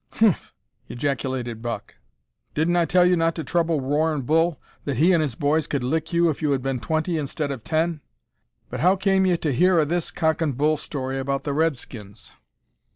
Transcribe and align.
"Humph!" 0.13 0.51
ejaculated 0.89 1.61
Buck, 1.61 1.93
"didn't 2.55 2.75
I 2.75 2.85
tell 2.85 3.05
you 3.05 3.15
not 3.15 3.35
to 3.35 3.43
trouble 3.43 3.81
Roarin' 3.81 4.23
Bull 4.23 4.59
that 4.83 4.97
he 4.97 5.11
and 5.13 5.21
his 5.21 5.35
boys 5.35 5.67
could 5.67 5.83
lick 5.83 6.11
you 6.11 6.27
if 6.27 6.41
you 6.41 6.49
had 6.53 6.63
been 6.63 6.79
twenty 6.79 7.19
instead 7.19 7.51
of 7.51 7.63
ten. 7.63 8.01
But 8.71 8.79
how 8.79 8.95
came 8.95 9.27
ye 9.27 9.37
to 9.37 9.53
hear 9.53 9.77
o' 9.79 9.85
this 9.85 10.09
cock 10.09 10.41
and 10.41 10.57
bull 10.57 10.77
story 10.77 11.19
about 11.19 11.43
the 11.43 11.53
Redskins?" 11.53 12.31